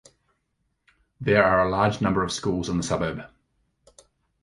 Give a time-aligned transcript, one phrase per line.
[1.19, 3.23] There are a large number of schools in the suburb.